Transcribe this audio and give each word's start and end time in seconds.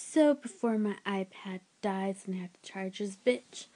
So 0.00 0.34
before 0.34 0.78
my 0.78 0.94
iPad 1.04 1.58
dies 1.82 2.22
and 2.24 2.36
I 2.36 2.38
have 2.38 2.52
to 2.52 2.72
charge 2.72 3.00
this 3.00 3.16
bitch, 3.26 3.66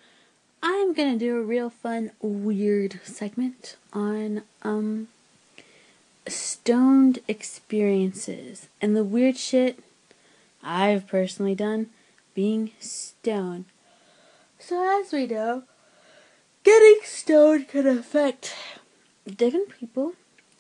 I'm 0.63 0.93
gonna 0.95 1.19
do 1.19 1.37
a 1.37 1.43
real 1.43 1.69
fun, 1.69 2.13
weird 2.21 3.01
segment 3.03 3.77
on 3.93 4.43
um 4.63 5.09
stoned 6.29 7.19
experiences 7.27 8.69
and 8.81 8.95
the 8.95 9.03
weird 9.03 9.37
shit 9.37 9.81
I've 10.63 11.09
personally 11.09 11.57
done 11.57 11.91
being 12.35 12.71
stoned. 12.79 13.65
So 14.61 15.01
as 15.01 15.11
we 15.13 15.27
know, 15.27 15.65
getting 16.63 17.01
stoned 17.03 17.67
can 17.67 17.89
affect 17.89 18.55
different 19.27 19.71
people 19.71 20.13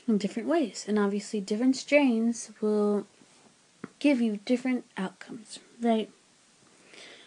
in 0.08 0.18
different 0.18 0.48
ways, 0.48 0.84
and 0.88 0.98
obviously 0.98 1.40
different 1.40 1.76
strains 1.76 2.50
will 2.60 3.06
give 4.03 4.21
you 4.21 4.41
different 4.45 4.84
outcomes, 4.96 5.61
right? 5.80 6.11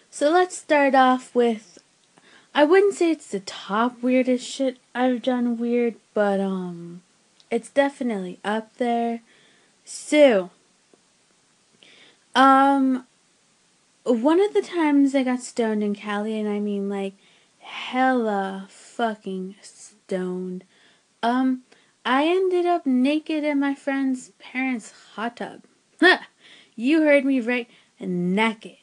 So 0.10 0.30
let's 0.30 0.58
start 0.58 0.94
off 0.94 1.34
with 1.34 1.80
I 2.54 2.66
wouldn't 2.66 2.96
say 2.96 3.12
it's 3.12 3.28
the 3.28 3.40
top 3.40 4.04
weirdest 4.04 4.46
shit 4.46 4.78
I've 4.94 5.22
done 5.22 5.58
weird, 5.58 5.96
but 6.14 6.42
um 6.42 7.02
it's 7.50 7.70
definitely 7.70 8.40
up 8.44 8.76
there. 8.76 9.22
So 9.86 10.50
um 12.36 13.06
one 14.04 14.42
of 14.42 14.54
the 14.54 14.62
times 14.62 15.16
I 15.16 15.24
got 15.24 15.40
stoned 15.40 15.82
in 15.82 15.96
Cali 15.96 16.38
and 16.38 16.50
I 16.50 16.60
mean 16.60 16.90
like 16.90 17.14
hella 17.60 18.68
fucking 18.70 19.56
stoned. 19.62 20.66
Um 21.24 21.62
I 22.06 22.26
ended 22.28 22.66
up 22.66 22.86
naked 22.86 23.46
in 23.46 23.62
my 23.62 23.74
friend's 23.76 24.32
parents' 24.40 24.94
hot 25.14 25.38
tub. 25.38 25.62
You 26.76 27.04
heard 27.04 27.24
me 27.24 27.40
right, 27.40 27.70
naked 28.00 28.78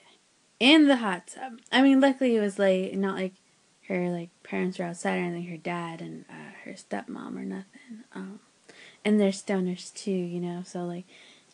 in 0.58 0.86
the 0.88 0.96
hot 0.96 1.26
tub. 1.26 1.60
I 1.70 1.82
mean, 1.82 2.00
luckily 2.00 2.36
it 2.36 2.40
was 2.40 2.58
like 2.58 2.94
not 2.94 3.16
like 3.16 3.34
her 3.88 4.10
like 4.10 4.30
parents 4.42 4.78
were 4.78 4.86
outside 4.86 5.18
or 5.18 5.22
anything. 5.22 5.50
Her 5.50 5.56
dad 5.56 6.00
and 6.00 6.24
uh, 6.30 6.52
her 6.64 6.72
stepmom 6.72 7.36
or 7.36 7.44
nothing. 7.44 8.04
Um, 8.14 8.40
and 9.04 9.20
they're 9.20 9.30
stoners 9.30 9.92
too, 9.92 10.10
you 10.10 10.40
know. 10.40 10.62
So 10.64 10.84
like, 10.84 11.04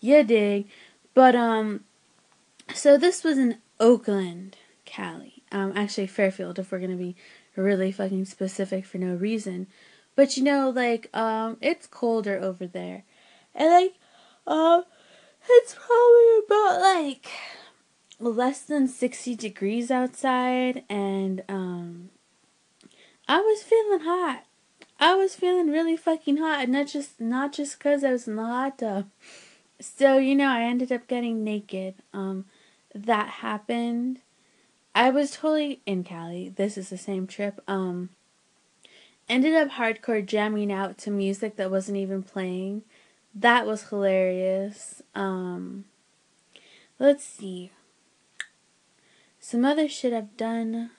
yeah, 0.01 0.23
dig. 0.23 0.69
But 1.15 1.35
um, 1.35 1.85
so 2.73 2.97
this 2.97 3.25
was 3.25 3.39
in 3.39 3.59
Oakland, 3.81 4.57
Cali. 4.85 5.43
Um, 5.51 5.73
actually 5.75 6.07
Fairfield, 6.07 6.59
if 6.59 6.71
we're 6.71 6.79
gonna 6.79 6.97
be 6.97 7.17
really 7.57 7.91
fucking 7.91 8.27
specific 8.27 8.85
for 8.85 8.99
no 8.99 9.15
reason. 9.15 9.67
But 10.15 10.37
you 10.37 10.45
know, 10.45 10.71
like, 10.71 11.09
um, 11.17 11.57
it's 11.61 11.87
colder 11.87 12.39
over 12.39 12.67
there, 12.67 13.03
and 13.55 13.71
like, 13.71 13.95
um. 14.47 14.85
It's 15.51 15.75
probably 15.75 16.45
about 16.47 16.81
like 16.81 17.31
less 18.21 18.61
than 18.63 18.87
60 18.87 19.35
degrees 19.37 19.91
outside 19.91 20.85
and 20.89 21.43
um 21.49 22.11
I 23.27 23.41
was 23.41 23.63
feeling 23.63 24.01
hot. 24.01 24.45
I 24.99 25.15
was 25.15 25.37
feeling 25.37 25.71
really 25.71 25.97
fucking 25.97 26.39
hot 26.39 26.63
and 26.65 26.73
not 26.73 26.89
just 26.89 27.21
not 27.21 27.53
just 27.53 27.81
cuz 27.81 28.05
I 28.05 28.13
was 28.13 28.29
in 28.29 28.37
the 28.37 28.45
hot 28.45 28.79
tub. 28.79 29.09
So, 29.81 30.19
you 30.19 30.35
know, 30.35 30.49
I 30.49 30.63
ended 30.63 30.93
up 30.93 31.07
getting 31.07 31.45
naked. 31.45 31.95
Um 32.13 32.45
that 32.95 33.29
happened. 33.29 34.21
I 34.95 35.11
was 35.11 35.31
totally 35.31 35.81
in 35.87 36.05
Cali. 36.05 36.49
This 36.49 36.77
is 36.77 36.91
the 36.91 36.99
same 36.99 37.27
trip. 37.27 37.63
Um 37.67 38.11
ended 39.29 39.55
up 39.55 39.71
hardcore 39.71 40.25
jamming 40.25 40.73
out 40.73 40.99
to 40.99 41.11
music 41.11 41.57
that 41.57 41.71
wasn't 41.71 41.99
even 41.99 42.23
playing 42.23 42.83
that 43.35 43.67
was 43.67 43.89
hilarious. 43.89 45.03
Um, 45.15 45.85
let's 46.99 47.25
see. 47.25 47.71
Some 49.41 49.65
other 49.65 49.89
shit 49.89 50.13
I've 50.13 50.37
done. 50.37 50.91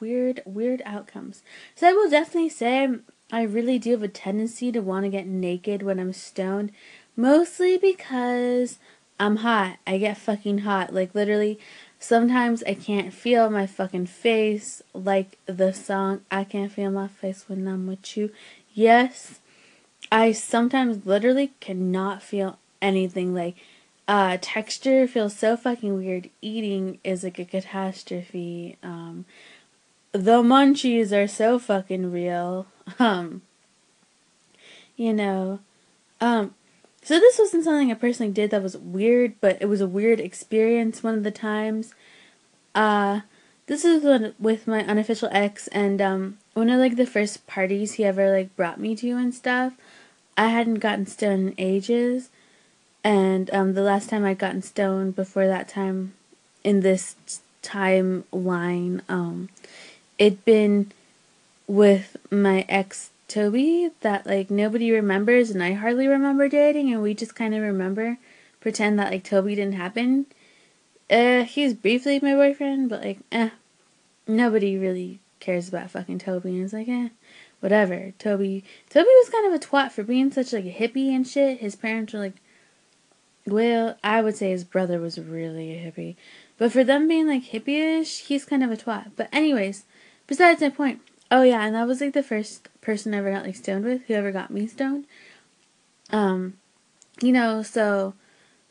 Weird, 0.00 0.42
weird 0.44 0.82
outcomes. 0.84 1.42
So 1.74 1.88
I 1.88 1.92
will 1.92 2.10
definitely 2.10 2.48
say 2.48 2.88
I 3.30 3.42
really 3.42 3.78
do 3.78 3.92
have 3.92 4.02
a 4.02 4.08
tendency 4.08 4.70
to 4.72 4.80
want 4.80 5.04
to 5.04 5.10
get 5.10 5.26
naked 5.26 5.82
when 5.82 5.98
I'm 5.98 6.12
stoned. 6.12 6.72
Mostly 7.16 7.78
because 7.78 8.78
I'm 9.18 9.36
hot. 9.36 9.78
I 9.86 9.98
get 9.98 10.18
fucking 10.18 10.58
hot. 10.58 10.92
Like 10.92 11.14
literally, 11.14 11.58
sometimes 11.98 12.62
I 12.64 12.74
can't 12.74 13.12
feel 13.14 13.48
my 13.50 13.66
fucking 13.66 14.06
face. 14.06 14.82
Like 14.92 15.38
the 15.46 15.72
song, 15.72 16.22
I 16.30 16.44
can't 16.44 16.72
feel 16.72 16.90
my 16.90 17.08
face 17.08 17.44
when 17.48 17.68
I'm 17.68 17.86
with 17.86 18.16
you. 18.16 18.30
Yes, 18.74 19.40
I 20.12 20.32
sometimes 20.32 21.06
literally 21.06 21.52
cannot 21.60 22.22
feel 22.22 22.58
anything 22.82 23.34
like 23.34 23.56
uh 24.06 24.36
texture 24.42 25.08
feels 25.08 25.34
so 25.34 25.56
fucking 25.56 25.96
weird. 25.96 26.28
Eating 26.42 26.98
is 27.02 27.24
like 27.24 27.38
a 27.38 27.46
catastrophe. 27.46 28.76
Um 28.82 29.24
the 30.12 30.42
munchies 30.42 31.12
are 31.12 31.26
so 31.26 31.58
fucking 31.58 32.12
real. 32.12 32.66
Um 32.98 33.40
you 34.96 35.14
know. 35.14 35.60
Um 36.20 36.54
so 37.02 37.18
this 37.18 37.38
wasn't 37.38 37.64
something 37.64 37.90
I 37.90 37.94
personally 37.94 38.32
did 38.32 38.50
that 38.50 38.62
was 38.62 38.76
weird, 38.76 39.40
but 39.40 39.56
it 39.62 39.66
was 39.66 39.80
a 39.80 39.88
weird 39.88 40.20
experience 40.20 41.02
one 41.02 41.14
of 41.14 41.24
the 41.24 41.30
times. 41.30 41.94
Uh 42.74 43.22
this 43.66 43.82
is 43.82 44.34
with 44.38 44.66
my 44.66 44.84
unofficial 44.84 45.30
ex 45.32 45.68
and 45.68 46.02
um 46.02 46.36
one 46.52 46.68
of 46.68 46.78
like 46.78 46.96
the 46.96 47.06
first 47.06 47.46
parties 47.46 47.94
he 47.94 48.04
ever 48.04 48.30
like 48.30 48.54
brought 48.56 48.78
me 48.78 48.94
to 48.96 49.12
and 49.12 49.34
stuff. 49.34 49.72
I 50.36 50.48
hadn't 50.48 50.76
gotten 50.76 51.06
stoned 51.06 51.48
in 51.48 51.54
ages, 51.58 52.30
and 53.04 53.52
um, 53.52 53.74
the 53.74 53.82
last 53.82 54.08
time 54.08 54.24
I'd 54.24 54.38
gotten 54.38 54.62
stoned 54.62 55.14
before 55.14 55.46
that 55.46 55.68
time, 55.68 56.14
in 56.64 56.80
this 56.80 57.16
timeline, 57.62 59.00
um, 59.08 59.48
it'd 60.18 60.44
been 60.44 60.92
with 61.66 62.16
my 62.30 62.64
ex 62.68 63.10
Toby 63.28 63.90
that 64.00 64.26
like 64.26 64.50
nobody 64.50 64.90
remembers, 64.90 65.50
and 65.50 65.62
I 65.62 65.72
hardly 65.72 66.06
remember 66.06 66.48
dating, 66.48 66.92
and 66.92 67.02
we 67.02 67.14
just 67.14 67.34
kind 67.34 67.54
of 67.54 67.62
remember, 67.62 68.18
pretend 68.60 68.98
that 68.98 69.10
like 69.10 69.24
Toby 69.24 69.54
didn't 69.54 69.74
happen. 69.74 70.26
Uh, 71.10 71.44
he's 71.44 71.74
briefly 71.74 72.20
my 72.20 72.34
boyfriend, 72.34 72.88
but 72.88 73.02
like, 73.02 73.18
eh, 73.30 73.50
nobody 74.26 74.76
really 74.76 75.18
cares 75.40 75.68
about 75.68 75.90
fucking 75.90 76.18
Toby, 76.18 76.50
and 76.50 76.64
it's 76.64 76.72
like, 76.72 76.88
eh 76.88 77.08
whatever. 77.62 78.12
Toby 78.18 78.64
Toby 78.90 79.08
was 79.08 79.30
kind 79.30 79.46
of 79.46 79.54
a 79.54 79.64
twat 79.64 79.92
for 79.92 80.02
being 80.02 80.30
such 80.30 80.52
like 80.52 80.66
a 80.66 80.72
hippie 80.72 81.14
and 81.14 81.26
shit. 81.26 81.60
His 81.60 81.76
parents 81.76 82.12
were 82.12 82.18
like 82.18 82.34
well, 83.46 83.96
I 84.04 84.22
would 84.22 84.36
say 84.36 84.50
his 84.50 84.64
brother 84.64 85.00
was 85.00 85.18
really 85.18 85.72
a 85.72 85.90
hippie. 85.90 86.16
But 86.58 86.72
for 86.72 86.84
them 86.84 87.08
being 87.08 87.26
like 87.26 87.44
hippie-ish, 87.44 88.20
he's 88.20 88.44
kind 88.44 88.62
of 88.62 88.70
a 88.70 88.76
twat. 88.76 89.12
But 89.16 89.28
anyways, 89.32 89.84
besides 90.26 90.60
my 90.60 90.68
point. 90.68 91.00
Oh 91.30 91.42
yeah, 91.42 91.64
and 91.64 91.74
that 91.74 91.86
was 91.86 92.00
like 92.00 92.12
the 92.12 92.22
first 92.22 92.68
person 92.80 93.14
I 93.14 93.18
ever 93.18 93.32
got 93.32 93.44
like 93.44 93.56
stoned 93.56 93.84
with, 93.84 94.02
whoever 94.06 94.32
got 94.32 94.50
me 94.50 94.66
stoned. 94.66 95.06
Um, 96.10 96.58
you 97.20 97.32
know, 97.32 97.62
so 97.62 98.14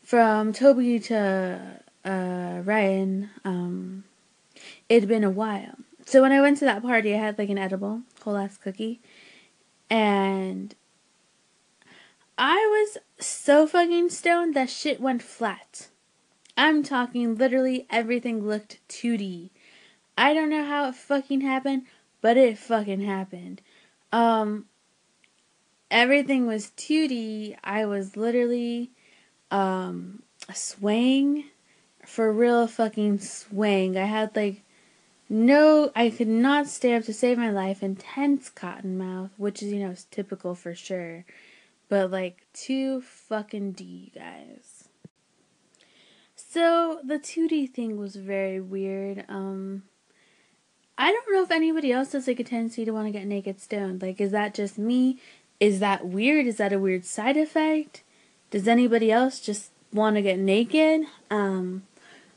from 0.02 0.52
Toby 0.52 1.00
to 1.00 1.60
uh 2.04 2.62
Ryan, 2.64 3.30
um, 3.44 4.04
it'd 4.88 5.08
been 5.08 5.24
a 5.24 5.30
while. 5.30 5.76
So 6.04 6.22
when 6.22 6.32
I 6.32 6.40
went 6.40 6.58
to 6.58 6.64
that 6.64 6.82
party, 6.82 7.14
I 7.14 7.18
had 7.18 7.38
like 7.38 7.48
an 7.48 7.58
edible, 7.58 8.02
whole 8.22 8.36
ass 8.36 8.56
cookie, 8.56 9.00
and 9.88 10.74
I 12.36 12.56
was 12.56 12.98
so 13.24 13.66
fucking 13.66 14.10
stoned 14.10 14.54
that 14.54 14.70
shit 14.70 15.00
went 15.00 15.22
flat. 15.22 15.88
I'm 16.56 16.82
talking 16.82 17.36
literally 17.36 17.86
everything 17.90 18.46
looked 18.46 18.80
2D. 18.88 19.50
I 20.18 20.34
don't 20.34 20.50
know 20.50 20.64
how 20.64 20.88
it 20.88 20.94
fucking 20.94 21.40
happened, 21.40 21.84
but 22.20 22.36
it 22.36 22.58
fucking 22.58 23.00
happened. 23.00 23.62
Um 24.12 24.66
everything 25.90 26.46
was 26.46 26.72
2D. 26.76 27.56
I 27.62 27.86
was 27.86 28.16
literally 28.16 28.90
um 29.50 30.22
swaying 30.52 31.44
for 32.04 32.32
real 32.32 32.66
fucking 32.66 33.20
swaying. 33.20 33.96
I 33.96 34.06
had 34.06 34.34
like 34.34 34.64
no, 35.32 35.90
I 35.96 36.10
could 36.10 36.28
not 36.28 36.66
stay 36.66 36.94
up 36.94 37.04
to 37.04 37.14
save 37.14 37.38
my 37.38 37.50
life. 37.50 37.82
Intense 37.82 38.50
cotton 38.50 38.98
mouth, 38.98 39.30
which 39.38 39.62
is, 39.62 39.72
you 39.72 39.80
know, 39.80 39.94
typical 40.10 40.54
for 40.54 40.74
sure. 40.74 41.24
But 41.88 42.10
like 42.10 42.44
too 42.52 43.00
fucking 43.00 43.72
D, 43.72 44.10
you 44.12 44.20
guys. 44.20 44.90
So 46.36 47.00
the 47.02 47.18
2D 47.18 47.70
thing 47.70 47.96
was 47.96 48.16
very 48.16 48.60
weird. 48.60 49.24
Um 49.26 49.84
I 50.98 51.10
don't 51.10 51.32
know 51.32 51.42
if 51.42 51.50
anybody 51.50 51.92
else 51.92 52.12
has 52.12 52.26
like 52.26 52.40
a 52.40 52.44
tendency 52.44 52.84
to 52.84 52.90
want 52.90 53.06
to 53.06 53.10
get 53.10 53.26
naked 53.26 53.58
stoned. 53.58 54.02
Like 54.02 54.20
is 54.20 54.32
that 54.32 54.52
just 54.52 54.76
me? 54.76 55.18
Is 55.58 55.80
that 55.80 56.04
weird? 56.04 56.46
Is 56.46 56.58
that 56.58 56.74
a 56.74 56.78
weird 56.78 57.06
side 57.06 57.38
effect? 57.38 58.02
Does 58.50 58.68
anybody 58.68 59.10
else 59.10 59.40
just 59.40 59.70
want 59.94 60.16
to 60.16 60.22
get 60.22 60.38
naked? 60.38 61.06
Um 61.30 61.84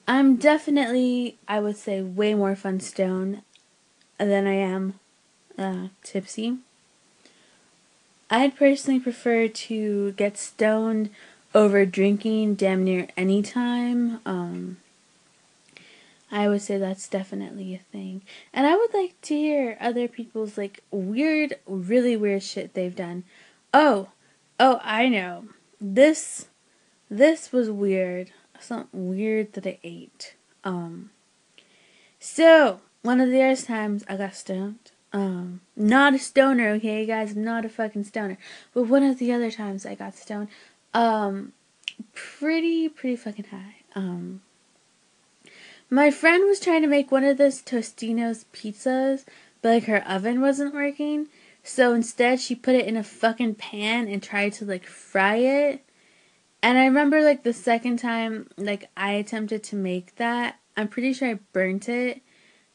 I'm 0.07 0.36
definitely, 0.36 1.38
I 1.48 1.60
would 1.60 1.78
say, 1.78 2.02
way 2.02 2.36
more 2.36 2.56
fun 2.56 2.80
stone 2.80 3.42
than 4.18 4.46
I 4.46 4.54
am 4.54 5.00
uh, 5.57 5.88
tipsy. 6.04 6.57
I'd 8.30 8.56
personally 8.56 9.00
prefer 9.00 9.48
to 9.48 10.12
get 10.13 10.38
stoned 10.38 11.10
over 11.54 11.86
drinking 11.86 12.56
damn 12.56 12.84
near 12.84 13.07
any 13.16 13.42
time. 13.42 14.19
Um, 14.25 14.78
I 16.31 16.50
would 16.50 16.62
say 16.62 16.78
that's 16.78 17.07
definitely 17.07 17.74
a 17.74 17.80
thing. 17.92 18.22
And 18.54 18.68
I 18.68 18.75
would 18.75 18.94
like 18.94 19.19
to 19.24 19.36
hear 19.36 19.78
other 19.80 20.07
people's 20.07 20.57
like 20.57 20.81
weird, 20.92 21.56
really 21.66 22.18
weird 22.18 22.44
shit 22.44 22.74
they've 22.74 22.96
done. 22.96 23.24
Oh, 23.74 24.10
oh, 24.60 24.80
I 24.84 25.07
know. 25.07 25.46
This, 25.80 26.48
this 27.10 27.52
was 27.52 27.69
weird. 27.69 28.31
Something 28.60 29.10
weird 29.10 29.54
that 29.54 29.68
I 29.68 29.80
ate. 29.84 30.36
Um, 30.63 31.12
so 32.19 32.81
one 33.02 33.22
of 33.22 33.30
the 33.30 33.42
other 33.42 33.62
times 33.62 34.04
I 34.10 34.18
got 34.18 34.36
stoned. 34.36 34.92
Um, 35.13 35.62
not 35.78 36.13
a 36.13 36.19
stoner, 36.19 36.69
okay, 36.72 37.06
guys. 37.06 37.36
I'm 37.36 37.44
not 37.44 37.63
a 37.63 37.69
fucking 37.69 38.04
stoner. 38.04 38.38
But 38.74 38.84
one 38.84 39.04
of 39.04 39.18
the 39.18 39.31
other 39.31 39.50
times 39.52 39.86
I 39.86 39.96
got 39.96 40.16
stoned, 40.16 40.50
um, 40.94 41.54
pretty, 42.13 42.90
pretty 42.90 43.16
fucking 43.16 43.46
high. 43.46 43.75
Um, 43.96 44.42
my 45.90 46.12
friend 46.12 46.44
was 46.46 46.60
trying 46.60 46.81
to 46.81 46.88
make 46.88 47.12
one 47.12 47.24
of 47.24 47.38
those 47.38 47.62
Totino's 47.62 48.46
pizzas, 48.54 49.24
but 49.62 49.69
like 49.69 49.84
her 49.86 50.06
oven 50.06 50.42
wasn't 50.42 50.74
working. 50.74 51.28
So 51.63 51.94
instead, 51.94 52.42
she 52.42 52.54
put 52.54 52.75
it 52.75 52.86
in 52.86 52.98
a 52.98 53.04
fucking 53.04 53.56
pan 53.56 54.07
and 54.07 54.22
tried 54.22 54.54
to 54.54 54.66
like 54.66 54.86
fry 54.86 55.38
it. 55.38 55.85
And 56.66 56.80
I 56.80 56.86
remember 56.86 57.22
like 57.22 57.44
the 57.44 57.54
second 57.54 58.00
time 58.00 58.50
like 58.58 58.90
I 58.98 59.12
attempted 59.12 59.62
to 59.66 59.76
make 59.76 60.16
that, 60.16 60.60
I'm 60.76 60.88
pretty 60.88 61.14
sure 61.14 61.30
I 61.30 61.40
burnt 61.54 61.88
it, 61.88 62.24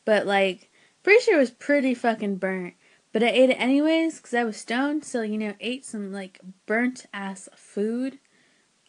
but 0.04 0.28
like 0.28 0.70
pretty 1.02 1.20
sure 1.24 1.34
it 1.34 1.40
was 1.40 1.50
pretty 1.50 1.92
fucking 1.94 2.36
burnt. 2.36 2.74
But 3.12 3.24
I 3.24 3.30
ate 3.30 3.50
it 3.50 3.54
anyways 3.54 4.18
because 4.18 4.32
I 4.32 4.44
was 4.44 4.56
stoned, 4.56 5.04
so 5.04 5.22
you 5.22 5.36
know, 5.36 5.54
ate 5.58 5.84
some 5.84 6.12
like 6.12 6.38
burnt 6.66 7.06
ass 7.12 7.48
food. 7.56 8.20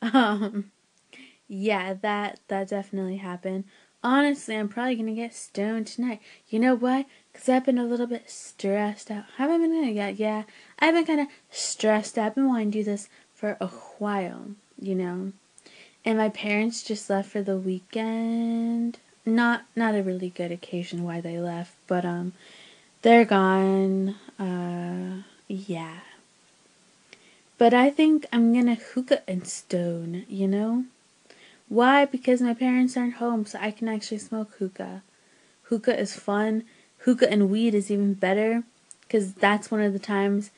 um, 0.00 0.70
yeah, 1.48 1.94
that 1.94 2.38
that 2.46 2.68
definitely 2.68 3.16
happened. 3.16 3.64
Honestly, 4.04 4.54
I'm 4.56 4.68
probably 4.68 4.94
gonna 4.94 5.14
get 5.16 5.34
stoned 5.34 5.88
tonight. 5.88 6.20
You 6.46 6.60
know 6.60 6.76
why? 6.76 7.06
Cause 7.40 7.48
I've 7.48 7.64
been 7.64 7.78
a 7.78 7.84
little 7.84 8.06
bit 8.06 8.28
stressed 8.28 9.10
out. 9.10 9.24
Haven't 9.38 9.62
been 9.62 9.72
gonna 9.72 9.94
get 9.94 10.16
yeah. 10.16 10.42
I've 10.78 10.92
been 10.92 11.06
kind 11.06 11.20
of 11.20 11.28
stressed 11.50 12.18
out. 12.18 12.26
I've 12.26 12.34
been 12.34 12.48
wanting 12.48 12.70
to 12.72 12.78
do 12.80 12.84
this 12.84 13.08
for 13.34 13.56
a 13.62 13.68
while, 13.98 14.48
you 14.78 14.94
know. 14.94 15.32
And 16.04 16.18
my 16.18 16.28
parents 16.28 16.82
just 16.82 17.08
left 17.08 17.30
for 17.30 17.40
the 17.40 17.56
weekend. 17.56 18.98
Not 19.24 19.62
not 19.74 19.94
a 19.94 20.02
really 20.02 20.28
good 20.28 20.52
occasion 20.52 21.02
why 21.02 21.22
they 21.22 21.38
left, 21.38 21.72
but 21.86 22.04
um, 22.04 22.34
they're 23.00 23.24
gone. 23.24 24.16
Uh, 24.38 25.22
yeah. 25.48 26.00
But 27.56 27.72
I 27.72 27.88
think 27.88 28.26
I'm 28.34 28.52
gonna 28.52 28.74
hookah 28.74 29.22
and 29.26 29.46
stone. 29.46 30.26
You 30.28 30.46
know. 30.46 30.84
Why? 31.70 32.04
Because 32.04 32.42
my 32.42 32.52
parents 32.52 32.98
aren't 32.98 33.14
home, 33.14 33.46
so 33.46 33.58
I 33.62 33.70
can 33.70 33.88
actually 33.88 34.18
smoke 34.18 34.56
hookah. 34.58 35.02
Hookah 35.70 35.98
is 35.98 36.14
fun. 36.14 36.64
Hookah 37.00 37.30
and 37.30 37.50
weed 37.50 37.74
is 37.74 37.90
even 37.90 38.14
better, 38.14 38.64
because 39.02 39.34
that's 39.34 39.70
one 39.70 39.80
of 39.80 39.92
the 39.92 39.98
times. 39.98 40.50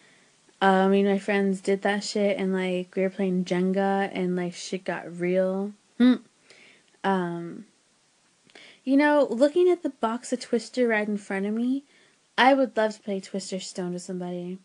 Uh, 0.60 0.86
I 0.86 0.88
mean, 0.88 1.06
my 1.06 1.18
friends 1.18 1.60
did 1.60 1.82
that 1.82 2.04
shit, 2.04 2.38
and 2.38 2.52
like 2.52 2.94
we 2.94 3.02
were 3.02 3.10
playing 3.10 3.44
Jenga, 3.44 4.10
and 4.12 4.36
like 4.36 4.54
shit 4.54 4.84
got 4.84 5.18
real. 5.18 5.72
Hmm. 5.98 6.14
Um. 7.04 7.66
You 8.84 8.96
know, 8.96 9.28
looking 9.30 9.68
at 9.68 9.84
the 9.84 9.90
box 9.90 10.32
of 10.32 10.40
Twister 10.40 10.88
right 10.88 11.06
in 11.06 11.16
front 11.16 11.46
of 11.46 11.54
me, 11.54 11.84
I 12.36 12.52
would 12.54 12.76
love 12.76 12.96
to 12.96 13.02
play 13.02 13.20
Twister 13.20 13.60
Stone 13.60 13.92
with 13.92 14.02
somebody. 14.02 14.58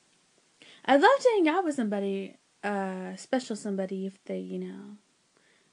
I'd 0.86 1.02
love 1.02 1.20
to 1.20 1.30
hang 1.36 1.48
out 1.48 1.64
with 1.64 1.76
somebody, 1.76 2.36
uh, 2.64 3.16
special 3.16 3.56
somebody 3.56 4.08
if 4.08 4.18
they, 4.26 4.40
you 4.40 4.58
know, 4.58 4.98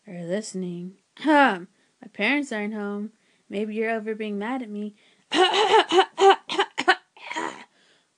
are 0.06 0.24
listening. 0.24 0.96
Um, 1.24 1.68
my 2.02 2.08
parents 2.12 2.52
aren't 2.52 2.74
home. 2.74 3.12
Maybe 3.48 3.74
you're 3.76 3.90
over 3.90 4.14
being 4.14 4.38
mad 4.38 4.60
at 4.60 4.68
me. 4.68 4.94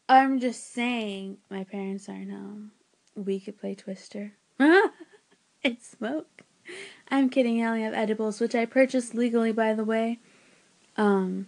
I'm 0.09 0.41
just 0.41 0.73
saying 0.73 1.39
my 1.51 1.65
parents 1.65 2.09
aren't 2.09 2.31
home. 2.31 2.71
We 3.15 3.41
could 3.41 3.59
play 3.59 3.75
Twister. 3.75 4.33
and 4.59 5.79
smoke. 5.81 6.43
I'm 7.11 7.31
kidding, 7.31 7.63
I 7.63 7.69
only 7.69 7.83
have 7.83 7.95
edibles, 7.95 8.41
which 8.41 8.55
I 8.55 8.67
purchased 8.67 9.15
legally 9.15 9.53
by 9.53 9.75
the 9.75 9.85
way. 9.85 10.19
Um 10.97 11.47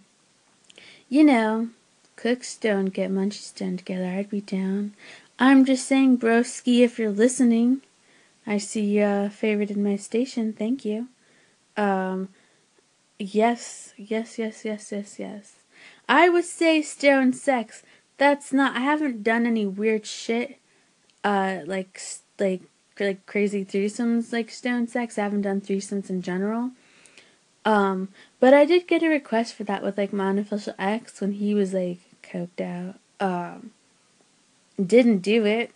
you 1.07 1.23
know, 1.23 1.69
cooks 2.15 2.55
don't 2.55 2.87
get 2.87 3.11
munchies 3.11 3.57
done 3.57 3.77
together, 3.77 4.05
I'd 4.05 4.29
be 4.29 4.41
down. 4.41 4.93
I'm 5.39 5.65
just 5.65 5.87
saying, 5.87 6.19
broski, 6.19 6.81
if 6.81 6.99
you're 6.99 7.11
listening. 7.11 7.81
I 8.45 8.57
see 8.57 8.81
you 8.81 9.03
uh, 9.03 9.29
favorited 9.29 9.77
my 9.77 9.95
station. 9.95 10.53
Thank 10.53 10.83
you. 10.83 11.07
Um, 11.77 12.29
yes, 13.19 13.93
yes, 13.97 14.39
yes, 14.39 14.65
yes, 14.65 14.91
yes, 14.91 15.19
yes. 15.19 15.53
I 16.07 16.29
would 16.29 16.45
say 16.45 16.81
stone 16.81 17.33
sex. 17.33 17.83
That's 18.17 18.51
not. 18.51 18.75
I 18.75 18.79
haven't 18.79 19.23
done 19.23 19.45
any 19.45 19.65
weird 19.65 20.05
shit. 20.05 20.57
Uh, 21.23 21.59
like 21.65 22.01
like 22.39 22.61
like 22.99 23.25
crazy 23.25 23.63
threesomes 23.63 24.33
like 24.33 24.49
stone 24.49 24.87
sex. 24.87 25.17
I 25.17 25.23
haven't 25.23 25.43
done 25.43 25.61
threesomes 25.61 26.09
in 26.09 26.21
general. 26.21 26.71
Um, 27.65 28.09
but 28.39 28.53
I 28.53 28.65
did 28.65 28.87
get 28.87 29.03
a 29.03 29.09
request 29.09 29.53
for 29.53 29.63
that 29.65 29.83
with 29.83 29.97
like 29.97 30.13
my 30.13 30.29
unofficial 30.29 30.73
ex 30.79 31.21
when 31.21 31.33
he 31.33 31.53
was 31.53 31.73
like 31.73 31.99
coked 32.23 32.61
out. 32.61 32.95
Um, 33.19 33.71
didn't 34.83 35.19
do 35.19 35.45
it 35.45 35.71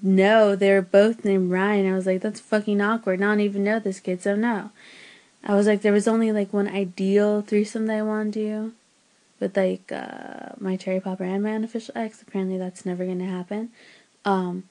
no, 0.00 0.56
they 0.56 0.72
were 0.72 0.82
both 0.82 1.24
named 1.24 1.50
Ryan. 1.50 1.92
I 1.92 1.94
was 1.94 2.06
like, 2.06 2.22
that's 2.22 2.40
fucking 2.40 2.80
awkward. 2.80 3.20
Don't 3.20 3.40
even 3.40 3.64
know 3.64 3.78
this 3.78 4.00
kid, 4.00 4.22
so 4.22 4.34
no. 4.34 4.70
I 5.44 5.54
was 5.54 5.66
like, 5.66 5.82
there 5.82 5.92
was 5.92 6.06
only 6.06 6.32
like 6.32 6.52
one 6.52 6.68
ideal 6.68 7.42
threesome 7.42 7.86
that 7.86 7.98
I 7.98 8.02
wanted 8.02 8.32
to 8.34 8.40
do 8.40 8.72
with 9.40 9.56
like 9.56 9.90
uh, 9.90 10.50
my 10.58 10.76
cherry 10.76 11.00
popper 11.00 11.24
and 11.24 11.42
my 11.42 11.54
unofficial 11.54 11.96
ex. 11.96 12.22
Apparently, 12.22 12.58
that's 12.58 12.86
never 12.86 13.04
gonna 13.04 13.26
happen. 13.26 13.70
Um, 14.24 14.64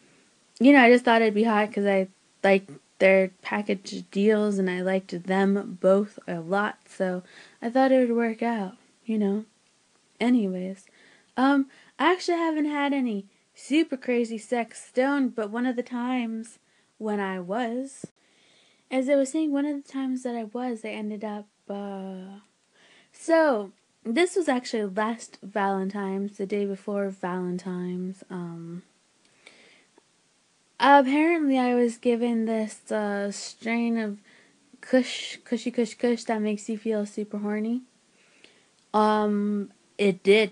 you 0.60 0.72
know, 0.72 0.80
I 0.80 0.90
just 0.90 1.04
thought 1.04 1.22
it'd 1.22 1.34
be 1.34 1.44
hot 1.44 1.68
because 1.68 1.86
I 1.86 2.08
like 2.44 2.70
their 3.00 3.32
package 3.42 4.04
deals 4.12 4.58
and 4.60 4.70
I 4.70 4.82
liked 4.82 5.26
them 5.26 5.78
both 5.82 6.20
a 6.28 6.40
lot, 6.40 6.78
so 6.88 7.24
I 7.62 7.70
thought 7.70 7.92
it 7.92 8.08
would 8.08 8.16
work 8.16 8.42
out. 8.42 8.78
You 9.06 9.18
know. 9.18 9.46
Anyways, 10.22 10.86
um, 11.36 11.66
I 11.98 12.12
actually 12.14 12.38
haven't 12.38 12.66
had 12.66 12.94
any 12.94 13.26
super 13.56 13.98
crazy 13.98 14.38
sex 14.38 14.84
stoned, 14.84 15.36
but 15.36 15.50
one 15.50 15.66
of 15.66 15.76
the 15.76 15.84
times 15.84 16.60
when 17.00 17.20
I 17.20 17.40
was, 17.40 18.06
as 18.92 19.10
I 19.10 19.16
was 19.16 19.32
saying, 19.32 19.52
one 19.52 19.66
of 19.66 19.84
the 19.84 19.92
times 19.92 20.24
that 20.24 20.36
I 20.36 20.44
was, 20.44 20.84
I 20.84 20.90
ended 20.90 21.24
up, 21.24 21.48
uh, 21.70 22.40
so 23.14 23.72
this 24.04 24.36
was 24.36 24.50
actually 24.50 24.86
last 24.86 25.38
Valentine's, 25.42 26.38
the 26.38 26.46
day 26.46 26.66
before 26.66 27.10
Valentine's, 27.10 28.24
um, 28.30 28.84
apparently 30.80 31.58
I 31.58 31.74
was 31.74 31.98
given 31.98 32.46
this, 32.46 32.92
uh, 32.92 33.32
strain 33.32 33.98
of 33.98 34.20
kush, 34.82 35.38
cushy 35.46 35.72
kush 35.72 35.94
kush 35.94 36.26
that 36.26 36.42
makes 36.42 36.68
you 36.68 36.78
feel 36.78 37.06
super 37.06 37.38
horny. 37.38 37.84
Um, 38.94 39.72
it 39.98 40.22
did. 40.22 40.52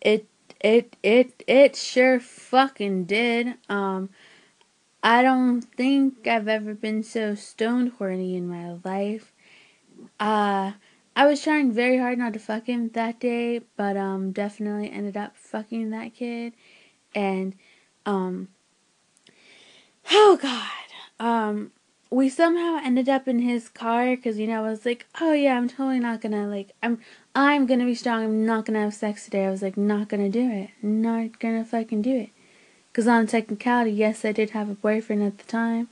It 0.00 0.26
it 0.60 0.96
it 1.02 1.42
it 1.46 1.74
sure 1.76 2.20
fucking 2.20 3.04
did. 3.04 3.54
Um 3.68 4.10
I 5.02 5.22
don't 5.22 5.62
think 5.62 6.26
I've 6.26 6.48
ever 6.48 6.74
been 6.74 7.02
so 7.02 7.34
stoned 7.34 7.92
horny 7.98 8.36
in 8.36 8.48
my 8.48 8.76
life. 8.84 9.32
Uh 10.18 10.72
I 11.16 11.26
was 11.26 11.42
trying 11.42 11.72
very 11.72 11.98
hard 11.98 12.18
not 12.18 12.32
to 12.34 12.38
fuck 12.38 12.66
him 12.66 12.90
that 12.90 13.18
day, 13.20 13.62
but 13.76 13.96
um 13.96 14.32
definitely 14.32 14.90
ended 14.90 15.16
up 15.16 15.36
fucking 15.36 15.90
that 15.90 16.14
kid 16.14 16.52
and 17.14 17.54
um 18.04 18.48
oh 20.10 20.38
god. 20.40 21.24
Um 21.24 21.72
we 22.10 22.28
somehow 22.28 22.80
ended 22.82 23.08
up 23.08 23.28
in 23.28 23.38
his 23.38 23.68
car 23.68 24.16
because 24.16 24.38
you 24.38 24.46
know 24.46 24.64
I 24.64 24.70
was 24.70 24.84
like, 24.84 25.06
oh 25.20 25.32
yeah, 25.32 25.56
I'm 25.56 25.68
totally 25.68 26.00
not 26.00 26.20
gonna 26.20 26.46
like 26.46 26.72
I'm 26.82 27.00
I'm 27.34 27.66
gonna 27.66 27.84
be 27.86 27.94
strong. 27.94 28.24
I'm 28.24 28.44
not 28.44 28.66
gonna 28.66 28.80
have 28.80 28.94
sex 28.94 29.24
today. 29.24 29.46
I 29.46 29.50
was 29.50 29.62
like, 29.62 29.76
not 29.76 30.08
gonna 30.08 30.28
do 30.28 30.50
it. 30.50 30.70
Not 30.82 31.38
gonna 31.38 31.64
fucking 31.64 32.02
do 32.02 32.16
it. 32.16 32.30
Cause 32.92 33.06
on 33.06 33.24
a 33.24 33.26
technicality, 33.26 33.92
yes, 33.92 34.24
I 34.24 34.32
did 34.32 34.50
have 34.50 34.68
a 34.68 34.74
boyfriend 34.74 35.22
at 35.22 35.38
the 35.38 35.44
time, 35.44 35.88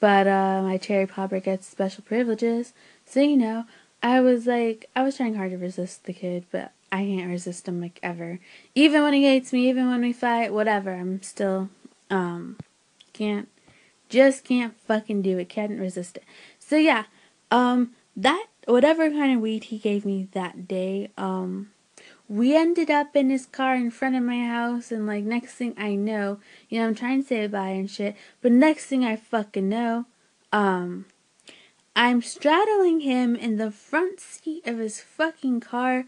but 0.00 0.26
uh, 0.26 0.60
my 0.62 0.76
cherry 0.76 1.06
popper 1.06 1.38
gets 1.38 1.68
special 1.68 2.02
privileges. 2.04 2.72
So 3.06 3.20
you 3.20 3.36
know, 3.36 3.64
I 4.02 4.20
was 4.20 4.46
like, 4.46 4.90
I 4.96 5.02
was 5.02 5.16
trying 5.16 5.36
hard 5.36 5.52
to 5.52 5.58
resist 5.58 6.04
the 6.04 6.12
kid, 6.12 6.44
but 6.50 6.72
I 6.90 7.04
can't 7.04 7.30
resist 7.30 7.68
him 7.68 7.80
like 7.80 8.00
ever. 8.02 8.40
Even 8.74 9.02
when 9.02 9.14
he 9.14 9.24
hates 9.24 9.52
me, 9.52 9.68
even 9.68 9.88
when 9.88 10.00
we 10.02 10.12
fight, 10.12 10.52
whatever, 10.52 10.92
I'm 10.92 11.22
still 11.22 11.68
um 12.10 12.58
can't 13.12 13.48
just 14.08 14.44
can't 14.44 14.74
fucking 14.86 15.22
do 15.22 15.38
it. 15.38 15.48
Can't 15.48 15.80
resist 15.80 16.18
it. 16.18 16.24
So 16.58 16.76
yeah, 16.76 17.04
um, 17.50 17.92
that 18.16 18.46
whatever 18.66 19.08
kind 19.10 19.34
of 19.34 19.40
weed 19.40 19.64
he 19.64 19.78
gave 19.78 20.04
me 20.04 20.28
that 20.32 20.68
day, 20.68 21.10
um, 21.16 21.70
we 22.32 22.56
ended 22.56 22.90
up 22.90 23.14
in 23.14 23.28
his 23.28 23.44
car 23.44 23.74
in 23.74 23.90
front 23.90 24.16
of 24.16 24.22
my 24.22 24.46
house, 24.46 24.90
and 24.90 25.06
like 25.06 25.22
next 25.22 25.52
thing 25.52 25.74
I 25.76 25.94
know, 25.94 26.38
you 26.70 26.80
know, 26.80 26.86
I'm 26.86 26.94
trying 26.94 27.20
to 27.20 27.28
say 27.28 27.46
bye 27.46 27.68
and 27.68 27.90
shit, 27.90 28.16
but 28.40 28.52
next 28.52 28.86
thing 28.86 29.04
I 29.04 29.16
fucking 29.16 29.68
know, 29.68 30.06
um, 30.50 31.04
I'm 31.94 32.22
straddling 32.22 33.00
him 33.00 33.36
in 33.36 33.58
the 33.58 33.70
front 33.70 34.18
seat 34.18 34.66
of 34.66 34.78
his 34.78 34.98
fucking 34.98 35.60
car, 35.60 36.06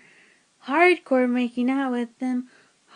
hardcore 0.67 1.29
making 1.29 1.69
out 1.69 1.93
with 1.93 2.19
him, 2.19 2.49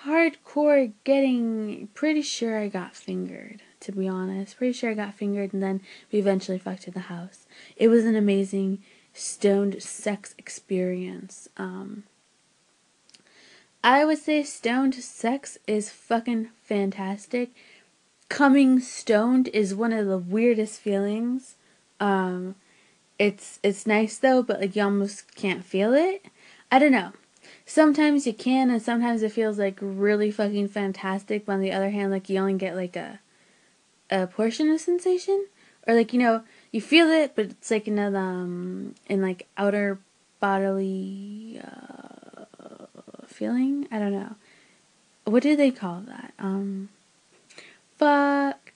hardcore 0.07 0.95
getting. 1.05 1.89
Pretty 1.93 2.23
sure 2.23 2.59
I 2.59 2.69
got 2.69 2.97
fingered, 2.97 3.61
to 3.81 3.93
be 3.93 4.09
honest. 4.09 4.57
Pretty 4.57 4.73
sure 4.73 4.93
I 4.93 4.95
got 4.95 5.13
fingered, 5.13 5.53
and 5.53 5.63
then 5.63 5.83
we 6.11 6.19
eventually 6.19 6.59
fucked 6.59 6.89
in 6.89 6.95
the 6.95 7.01
house. 7.01 7.47
It 7.77 7.89
was 7.89 8.07
an 8.07 8.17
amazing 8.17 8.83
stoned 9.13 9.83
sex 9.83 10.35
experience. 10.39 11.51
Um, 11.59 12.05
I 13.83 14.05
would 14.05 14.19
say 14.19 14.43
stoned 14.43 14.95
sex 14.95 15.59
is 15.67 15.91
fucking 15.91 16.51
fantastic. 16.63 17.51
Coming 18.29 18.81
stoned 18.81 19.49
is 19.49 19.75
one 19.75 19.93
of 19.93 20.07
the 20.07 20.19
weirdest 20.19 20.81
feelings. 20.81 21.57
Um, 22.01 22.57
it's 23.19 23.59
it's 23.63 23.87
nice 23.87 24.19
though, 24.19 24.43
but 24.43 24.61
like 24.61 24.77
you 24.77 24.83
almost 24.83 25.35
can't 25.35 25.65
feel 25.65 25.95
it. 25.95 26.27
I 26.71 26.79
don't 26.79 26.93
know. 26.93 27.13
Sometimes 27.65 28.27
you 28.27 28.33
can, 28.33 28.71
and 28.71 28.81
sometimes 28.83 29.23
it 29.23 29.33
feels 29.33 29.59
like 29.59 29.79
really 29.81 30.31
fucking 30.31 30.69
fantastic. 30.69 31.47
But 31.47 31.55
on 31.55 31.61
the 31.61 31.73
other 31.73 31.91
hand, 31.91 32.11
like 32.13 32.29
you 32.29 32.39
only 32.39 32.55
get 32.55 32.77
like 32.77 32.97
a 32.97 33.21
a 34.11 34.27
portion 34.27 34.71
of 34.71 34.81
sensation, 34.81 35.47
or 35.87 35.95
like 35.95 36.13
you 36.13 36.19
know 36.19 36.43
you 36.73 36.81
feel 36.81 37.09
it, 37.09 37.33
but 37.35 37.47
it's 37.47 37.71
like 37.71 37.89
in 37.89 37.99
a, 37.99 38.15
um 38.19 38.95
in 39.07 39.23
like 39.23 39.47
outer 39.57 39.99
bodily 40.41 41.61
uh, 41.63 42.18
feeling. 43.39 43.87
I 43.91 43.99
don't 43.99 44.13
know. 44.13 44.35
What 45.25 45.43
do 45.43 45.57
they 45.57 45.71
call 45.71 46.03
that? 46.07 46.35
Um, 46.39 46.89
fuck. 47.97 48.73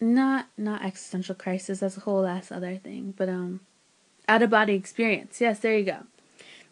Not 0.00 0.46
not 0.56 0.84
existential 0.84 1.34
crisis. 1.34 1.80
That's 1.80 1.96
a 1.96 2.00
whole 2.00 2.26
ass 2.26 2.52
other 2.52 2.76
thing. 2.76 3.14
But 3.16 3.28
um, 3.28 3.60
out 4.28 4.42
of 4.42 4.50
body 4.50 4.74
experience. 4.74 5.40
Yes, 5.40 5.58
there 5.58 5.76
you 5.76 5.84
go. 5.84 5.98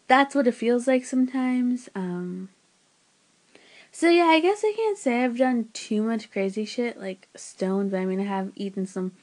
That's 0.07 0.33
what 0.33 0.47
it 0.47 0.53
feels 0.53 0.87
like 0.87 1.03
sometimes. 1.03 1.89
Um. 1.93 2.49
So 3.91 4.09
yeah, 4.09 4.25
I 4.25 4.39
guess 4.39 4.63
I 4.63 4.73
can't 4.75 4.97
say 4.97 5.23
I've 5.23 5.37
done 5.37 5.69
too 5.73 6.03
much 6.03 6.31
crazy 6.31 6.65
shit 6.65 6.99
like 6.99 7.27
stoned, 7.35 7.91
but 7.91 7.99
I 7.99 8.05
mean 8.05 8.21
I 8.21 8.25
have 8.25 8.51
eaten 8.55 8.85
some 8.85 9.13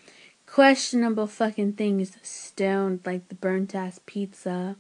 questionable 0.46 1.26
fucking 1.26 1.74
things 1.74 2.16
stoned, 2.22 3.00
like 3.04 3.28
the 3.28 3.34
burnt 3.34 3.74
ass 3.74 4.00
pizza. 4.04 4.76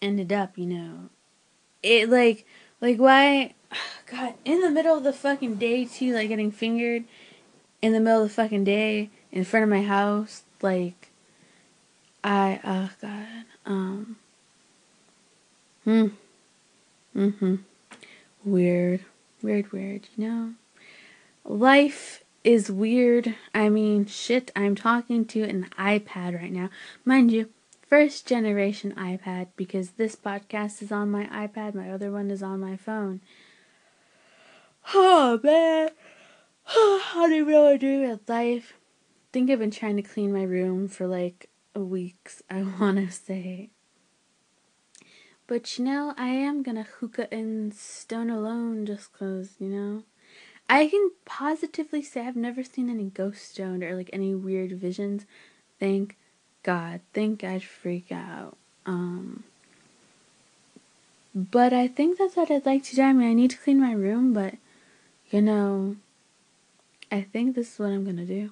Ended 0.00 0.32
up, 0.32 0.58
you 0.58 0.66
know, 0.66 1.10
it 1.82 2.08
like 2.08 2.46
like 2.80 2.98
why, 2.98 3.54
God, 4.06 4.34
in 4.44 4.60
the 4.60 4.70
middle 4.70 4.96
of 4.96 5.04
the 5.04 5.12
fucking 5.12 5.56
day 5.56 5.84
too, 5.84 6.14
like 6.14 6.28
getting 6.28 6.50
fingered, 6.50 7.04
in 7.80 7.92
the 7.92 8.00
middle 8.00 8.22
of 8.22 8.28
the 8.28 8.34
fucking 8.34 8.64
day 8.64 9.10
in 9.30 9.44
front 9.44 9.64
of 9.64 9.70
my 9.70 9.82
house, 9.82 10.42
like, 10.60 11.10
I 12.22 12.60
oh 12.64 12.90
God, 13.00 13.44
um, 13.66 14.16
hmm, 15.84 16.08
mm-hmm, 17.16 17.56
weird, 18.44 19.00
weird, 19.42 19.72
weird, 19.72 20.08
you 20.16 20.28
know, 20.28 20.54
life 21.44 22.22
is 22.44 22.70
weird. 22.70 23.34
I 23.54 23.68
mean, 23.68 24.06
shit, 24.06 24.50
I'm 24.54 24.74
talking 24.74 25.24
to 25.26 25.42
an 25.42 25.68
iPad 25.78 26.40
right 26.40 26.52
now. 26.52 26.70
Mind 27.04 27.30
you, 27.32 27.48
first 27.92 28.26
generation 28.26 28.94
iPad 28.96 29.48
because 29.54 29.90
this 29.90 30.16
podcast 30.16 30.80
is 30.80 30.90
on 30.90 31.10
my 31.10 31.26
iPad, 31.26 31.74
my 31.74 31.90
other 31.90 32.10
one 32.10 32.30
is 32.30 32.42
on 32.42 32.58
my 32.58 32.74
phone. 32.74 33.20
Oh 34.94 35.38
man, 35.42 35.90
I 36.66 37.10
don't 37.12 37.34
even 37.34 37.52
know 37.52 37.64
what 37.64 37.72
to 37.72 37.78
do 37.78 38.08
with 38.08 38.26
life. 38.30 38.72
I 38.78 39.28
think 39.30 39.50
I've 39.50 39.58
been 39.58 39.70
trying 39.70 39.96
to 39.96 40.02
clean 40.02 40.32
my 40.32 40.42
room 40.42 40.88
for 40.88 41.06
like 41.06 41.50
weeks, 41.76 42.40
I 42.48 42.62
want 42.80 42.96
to 42.96 43.12
say. 43.12 43.68
But 45.46 45.78
you 45.78 45.84
know, 45.84 46.14
I 46.16 46.28
am 46.28 46.62
gonna 46.62 46.86
hookah 46.98 47.30
and 47.30 47.74
stone 47.74 48.30
alone 48.30 48.86
just 48.86 49.12
cause, 49.12 49.50
you 49.58 49.68
know. 49.68 50.04
I 50.66 50.88
can 50.88 51.10
positively 51.26 52.00
say 52.00 52.26
I've 52.26 52.36
never 52.36 52.64
seen 52.64 52.88
any 52.88 53.10
ghost 53.10 53.50
stoned 53.50 53.84
or 53.84 53.94
like 53.94 54.08
any 54.14 54.34
weird 54.34 54.72
visions. 54.72 55.26
Thank 55.78 56.16
God. 56.62 57.00
Think 57.12 57.44
I'd 57.44 57.62
freak 57.62 58.10
out. 58.12 58.56
Um, 58.86 59.44
but 61.34 61.72
I 61.72 61.88
think 61.88 62.18
that's 62.18 62.36
what 62.36 62.50
I'd 62.50 62.66
like 62.66 62.84
to 62.84 62.96
do. 62.96 63.02
I 63.02 63.12
mean, 63.12 63.30
I 63.30 63.34
need 63.34 63.50
to 63.50 63.58
clean 63.58 63.80
my 63.80 63.92
room, 63.92 64.32
but 64.32 64.54
you 65.30 65.40
know, 65.40 65.96
I 67.10 67.22
think 67.22 67.54
this 67.54 67.74
is 67.74 67.78
what 67.78 67.90
I'm 67.90 68.04
gonna 68.04 68.26
do. 68.26 68.50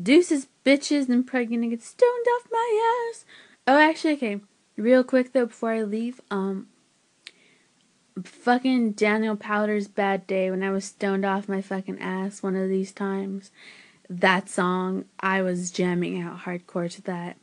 Deuces, 0.00 0.46
bitches, 0.64 1.08
and 1.08 1.26
probably 1.26 1.46
gonna 1.56 1.68
get 1.68 1.82
stoned 1.82 2.26
off 2.36 2.48
my 2.50 3.08
ass. 3.10 3.24
Oh, 3.66 3.78
actually, 3.78 4.14
okay. 4.14 4.40
Real 4.76 5.04
quick 5.04 5.32
though, 5.32 5.46
before 5.46 5.72
I 5.72 5.82
leave, 5.82 6.20
um, 6.30 6.68
fucking 8.22 8.92
Daniel 8.92 9.36
Powter's 9.36 9.88
Bad 9.88 10.26
Day 10.26 10.50
when 10.50 10.62
I 10.62 10.70
was 10.70 10.84
stoned 10.84 11.24
off 11.24 11.48
my 11.48 11.60
fucking 11.60 12.00
ass 12.00 12.42
one 12.42 12.56
of 12.56 12.68
these 12.68 12.92
times. 12.92 13.50
That 14.20 14.50
song, 14.50 15.06
I 15.20 15.40
was 15.40 15.70
jamming 15.70 16.20
out 16.20 16.40
hardcore 16.40 16.90
to 16.90 17.02
that. 17.04 17.38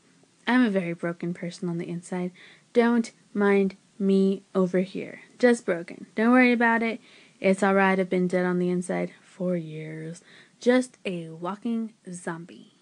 I'm 0.46 0.64
a 0.64 0.70
very 0.70 0.94
broken 0.94 1.34
person 1.34 1.68
on 1.68 1.80
the 1.80 1.90
inside. 1.90 2.32
Don't 2.74 3.12
mind 3.34 3.76
me 3.98 4.44
over 4.54 4.82
here. 4.82 5.22
Just 5.40 5.66
broken. 5.66 6.06
Don't 6.14 6.32
worry 6.32 6.52
about 6.52 6.84
it. 6.84 7.02
It's 7.40 7.64
alright, 7.64 8.00
I've 8.00 8.08
been 8.08 8.28
dead 8.28 8.46
on 8.46 8.60
the 8.60 8.70
inside 8.70 9.14
for 9.24 9.56
years. 9.58 10.22
Just 10.60 11.00
a 11.06 11.30
walking 11.30 11.94
zombie. 12.14 12.74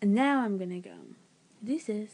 And 0.00 0.14
now 0.14 0.42
I'm 0.44 0.56
gonna 0.56 0.78
go. 0.78 0.94
This 1.60 1.88
is. 1.88 2.10